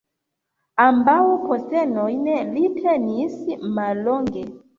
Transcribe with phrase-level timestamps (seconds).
[0.85, 1.17] Ambaŭ
[1.49, 2.25] postenojn
[2.57, 3.37] li tenis
[3.77, 4.45] mallonge.